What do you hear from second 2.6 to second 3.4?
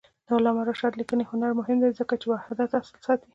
اصل ساتي.